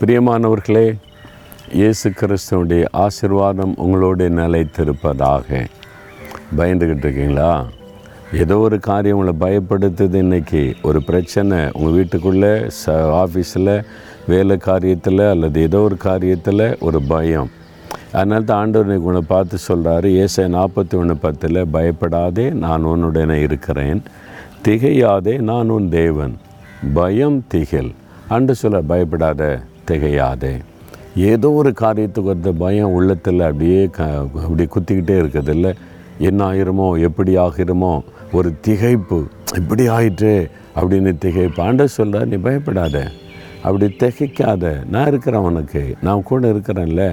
பிரியமானவர்களே 0.00 0.98
இயேசு 1.72 2.10
கிறிஸ்தனுடைய 2.10 2.84
ஆசிர்வாதம் 2.92 3.72
உங்களோட 3.84 4.28
நிலைத்திருப்பதாக 4.40 5.66
பயந்துக்கிட்டு 6.56 7.04
இருக்கீங்களா? 7.04 7.64
ஏதோ 8.32 8.58
ஒரு 8.58 8.80
காரியம் 8.80 9.18
உங்களை 9.18 9.34
பயப்படுத்துது 9.46 10.14
இன்னைக்கு. 10.14 10.74
ஒரு 10.82 11.02
பிரச்சனை 11.02 11.58
உங்கள் 11.72 11.92
வீட்டுக்குள்ளே 11.92 12.52
ச 12.86 12.94
ஆஃபீஸில் 13.22 13.84
வேலை 14.26 14.58
காரியத்தில் 14.66 15.30
அல்லது 15.30 15.62
ஏதோ 15.62 15.78
ஒரு 15.78 15.96
காரியத்தில் 16.04 16.80
ஒரு 16.80 17.02
பயம். 17.02 17.50
அதனால 18.12 18.42
தான் 18.42 18.58
ஆண்டவர் 18.58 18.88
இன்றைக்கி 18.88 19.08
உன்னை 19.10 19.22
பார்த்து 19.26 19.58
சொல்கிறாரு 19.68 20.26
ஏசை 20.26 20.44
நாற்பத்தி 20.58 20.94
ஒன்று 20.94 21.16
பத்தில் 21.16 21.66
பயப்படாதே 21.66 22.50
நான் 22.50 22.84
உன்னுடனே 22.84 23.42
இருக்கிறேன். 23.42 24.02
திகையாதே 24.64 25.38
நான் 25.38 25.68
உன் 25.68 25.88
தேவன். 25.88 26.36
பயம் 26.94 27.44
திகில் 27.48 27.94
அன்று 28.28 28.54
சொல்ல 28.54 28.80
பயப்படாத 28.80 29.62
திகையாதே 29.88 30.54
ஏதோ 31.30 31.48
ஒரு 31.60 31.70
காரியத்துக்கு 31.80 32.32
வந்த 32.32 32.50
பயம் 32.62 32.94
உள்ளத்தில் 32.98 33.46
அப்படியே 33.48 33.80
க 33.96 34.06
அப்படியே 34.42 34.68
குத்திக்கிட்டே 34.74 35.16
இருக்கிறதில்ல. 35.22 35.68
என்ன 36.28 36.40
ஆயிருமோ 36.50 36.86
எப்படி 37.08 37.32
ஆகிருமோ 37.44 37.92
ஒரு 38.32 38.48
திகைப்பு 38.66 39.18
இப்படி 39.58 39.84
ஆயிற்று 39.96 40.34
அப்படின்னு 40.78 41.12
திகைப்பு. 41.24 41.60
ஆண்ட 41.66 41.86
சொல்ல 41.96 42.24
நீ 42.30 42.36
பயப்படாத 42.46 42.96
அப்படி 43.66 43.86
திகைக்காத. 44.02 44.64
நான் 44.92 45.08
இருக்கிறேன் 45.10 45.46
உனக்கு 45.50 45.82
நான் 46.06 46.26
கூட 46.30 46.42
இருக்கிறேன்ல. 46.52 47.04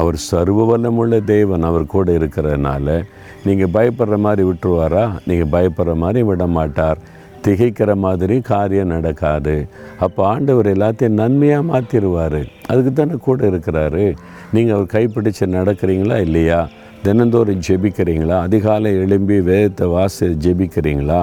அவர் 0.00 0.16
சர்வ 0.30 0.64
வல்லமுள்ள 0.70 1.18
தேவன் 1.24 1.62
அவர் 1.62 1.92
கூட 1.94 2.08
இருக்கிறதுனால 2.18 2.96
நீங்கள் 3.44 3.72
பயப்படுற 3.76 4.16
மாதிரி 4.26 4.42
விட்டுருவாரா? 4.48 5.04
நீங்கள் 5.28 5.52
பயப்படுற 5.54 5.94
மாதிரி 6.04 6.22
விட 6.30 6.46
மாட்டார் 6.56 6.98
திகைக்கிற 7.46 7.94
மாதிரி 8.04 8.36
காரியம் 8.52 8.92
நடக்காது. 8.94 9.56
அப்போ 10.04 10.26
ஆண்டவர் 10.26 10.68
எல்லாத்தையும் 10.78 11.18
நன்மையாக 11.20 11.68
மாற்றிடுவார் 11.72 12.40
அதுக்கு 12.66 12.92
தானே 12.92 13.16
கூட 13.26 13.40
இருக்கிறாரு. 13.50 14.04
நீங்கள் 14.52 14.76
அவர் 14.76 14.92
கைப்பிடிச்சு 14.92 15.44
நடக்கிறீங்களா 15.58 16.18
இல்லையா? 16.20 16.60
தினந்தோறும் 17.02 17.64
ஜெபிக்கிறீங்களா? 17.68 18.36
அதிகாலை 18.48 18.92
எழும்பி 19.04 19.36
வேதத்தை 19.40 19.86
வாசி 19.96 20.26
ஜெபிக்கிறீங்களா? 20.26 21.20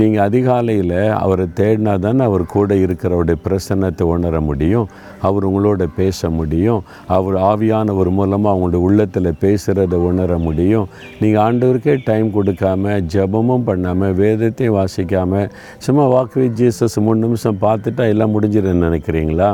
நீங்கள் 0.00 0.24
அதிகாலையில் 0.28 0.96
அவரை 1.22 1.46
தேடினா 1.60 1.94
தானே 2.04 2.22
அவர் 2.30 2.44
கூட 2.54 2.74
இருக்கிறவருடைய 2.84 3.38
பிரசன்னத்தை 3.46 4.04
உணர 4.14 4.40
முடியும் 4.48 4.88
அவர் 5.28 5.46
உங்களோட 5.48 5.86
பேச 5.96 6.30
முடியும் 6.38 6.82
அவர் 7.16 7.36
ஆவியானவர் 7.50 8.10
மூலமாக 8.18 8.52
அவங்களுடைய 8.54 8.82
உள்ளத்தில் 8.88 9.38
பேசுகிறத 9.44 10.00
உணர 10.10 10.38
முடியும். 10.46 10.86
நீங்கள் 11.20 11.42
ஆண்டவருக்கே 11.46 11.96
டைம் 12.04 12.30
கொடுக்காம 12.36 12.94
ஜெபமும் 13.14 13.66
பண்ணாமல் 13.70 14.16
வேதத்தையும் 14.22 14.78
வாசிக்காமல் 14.78 15.50
சும்மா 15.86 16.06
வாக்கு 16.14 16.46
ஜீசஸ் 16.60 16.98
மூணு 17.06 17.20
நிமிஷம் 17.26 17.60
பார்த்துட்டா 17.66 18.06
எல்லாம் 18.14 18.34
முடிஞ்சிருன்னு 18.34 18.86
நினைக்கிறீங்களா? 18.88 19.50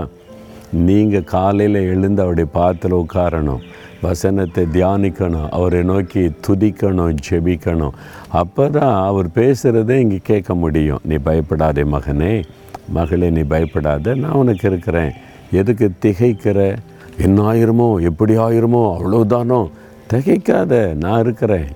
நீங்கள் 0.86 1.28
காலையில் 1.34 1.80
எழுந்து 1.90 2.22
அவருடைய 2.22 2.48
பாத்தில் 2.58 3.00
உட்காரணும். 3.02 3.64
வசனத்தை 4.02 4.64
தியானிக்கணும் 4.76 5.48
அவரை 5.56 5.82
நோக்கி 5.82 6.22
துதிக்கணும் 6.46 7.14
ஜெபிக்கணும். 7.26 7.94
அப்போ 8.40 8.68
தான் 8.68 8.94
அவர் 9.08 9.28
பேசுகிறதே 9.38 9.96
இங்கே 10.04 10.18
கேட்க 10.30 10.54
முடியும். 10.54 11.00
நீ 11.04 11.16
பயப்படாதே 11.28 11.84
மகனே 11.94 12.44
மகளே 12.96 13.30
நீ 13.30 13.42
பயப்படாத 13.42 14.14
நான் 14.14 14.38
உனக்கு 14.42 14.66
இருக்கிறேன். 14.70 15.12
எதுக்கு 15.60 15.86
திகைக்கிற? 16.04 16.60
என்ன 17.18 17.42
ஆயிருமோ 17.50 17.88
எப்படி 18.10 18.36
ஆயிருமோ 18.46 18.82
அவ்வளோதானோ 18.96 19.60
திகைக்காத 20.12 20.94
நான் 21.04 21.20
இருக்கிறேன். 21.20 21.68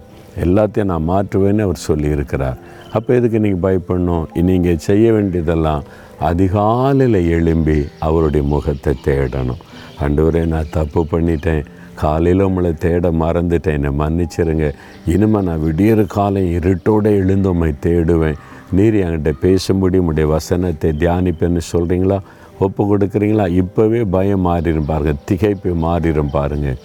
எல்லாத்தையும் 0.44 0.90
நான் 0.92 1.08
மாற்றுவேன்னு 1.08 1.66
அவர் 1.66 1.86
சொல்லியிருக்கிறார். 1.88 2.60
அப்போ 2.96 3.10
எதுக்கு 3.14 3.38
நீங்கள் 3.44 3.64
பயப்படணும்? 3.66 4.26
நீங்கள் 4.50 4.84
செய்ய 4.88 5.12
வேண்டியதெல்லாம் 5.12 5.84
அதிகாலையில் 6.18 7.20
எழும்பி 7.36 7.78
அவருடைய 8.06 8.46
முகத்தை 8.46 8.94
தேடணும். 9.04 9.60
அண்டு 10.04 10.46
நான் 10.54 10.74
தப்பு 10.78 11.06
பண்ணிட்டேன். 11.12 11.64
காலையில் 12.02 12.46
உங்களை 12.48 12.70
தேட 12.84 13.10
மறந்துட்டேன். 13.22 13.76
என்னை 13.78 13.92
மன்னிச்சிருங்க. 14.02 14.66
இனிமேல் 15.14 15.46
நான் 15.48 15.64
விடியற 15.66 16.00
காலம் 16.16 16.52
இருட்டோடு 16.58 17.10
எழுந்து 17.20 17.50
உண்மை 17.52 17.72
தேடுவேன். 17.86 18.40
நீர் 18.76 18.96
என்கிட்ட 19.04 19.30
பேசும்படி 19.44 20.00
உங்களுடைய 20.02 20.26
வசனத்தை 20.36 20.90
தியானிப்பேன்னு 21.02 21.62
சொல்கிறீங்களா 21.72 22.18
ஒப்பு 22.64 22.82
கொடுக்குறீங்களா? 22.90 23.44
இப்போவே 23.62 24.00
பயம் 24.14 24.44
மாறிடும் 24.46 24.90
பாருங்கள் 24.90 25.22
திகைப்பு 25.30 25.70
மாறிடும் 25.86 26.34
பாருங்கள் 26.36 26.80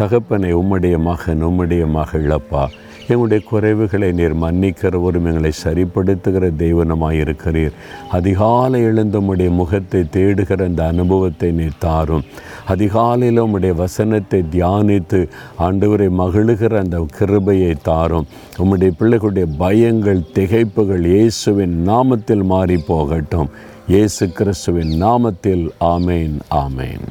தகப்பனை 0.00 0.48
உம்முடைய 0.60 0.96
மகன் 1.08 1.44
உம்முடைய 1.48 1.84
மகளப்பா 1.98 2.64
எங்களுடைய 3.08 3.40
குறைவுகளை 3.50 4.08
நீர் 4.18 4.34
மன்னிக்கிறவரும் 4.42 5.26
எங்களை 5.30 5.50
சரிப்படுத்துகிற 5.64 6.44
தெய்வனமாக 6.62 7.20
இருக்கிறீர். 7.24 7.74
அதிகாலை 8.18 8.80
எழுந்த 8.90 9.18
உடைய 9.32 9.50
முகத்தை 9.60 10.02
தேடுகிற 10.16 10.64
அந்த 10.70 10.82
அனுபவத்தை 10.92 11.50
நீர் 11.58 11.82
தாரும். 11.86 12.24
அதிகாலையில் 12.74 13.42
உம்முடைய 13.44 13.74
வசனத்தை 13.82 14.40
தியானித்து 14.54 15.20
ஆண்டவரை 15.66 16.08
மகிழுகிற 16.22 16.78
அந்த 16.84 17.04
கிருபையை 17.18 17.74
தாரும். 17.90 18.26
உம்முடைய 18.62 18.92
பிள்ளைகளுடைய 19.00 19.46
பயங்கள் 19.62 20.26
திகைப்புகள் 20.38 21.06
இயேசுவின் 21.14 21.76
நாமத்தில் 21.90 22.44
மாறி 22.54 22.78
போகட்டும். 22.90 23.50
இயேசு 23.94 24.24
கிறிஸ்துவின் 24.40 24.92
நாமத்தில் 25.04 25.64
ஆமேன் 25.94 26.36
ஆமேன். 26.64 27.06